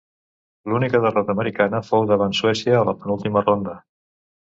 [0.71, 3.77] L'única derrota americana fou davant Suècia a la penúltima ronda.